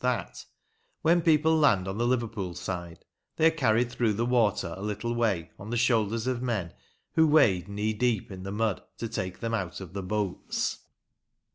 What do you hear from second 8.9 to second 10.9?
to take them put of the boats.